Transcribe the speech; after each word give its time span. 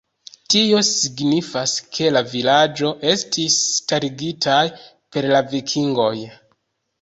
Tio 0.51 0.77
signifas 0.85 1.73
ke 1.97 2.09
la 2.15 2.23
vilaĝo 2.31 2.89
estis 3.11 3.59
starigitaj 3.75 4.59
per 4.89 5.29
la 5.35 5.45
vikingoj. 5.53 6.11